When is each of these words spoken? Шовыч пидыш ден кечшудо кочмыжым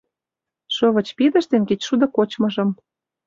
Шовыч 0.75 1.07
пидыш 1.17 1.45
ден 1.51 1.63
кечшудо 1.69 2.05
кочмыжым 2.15 2.69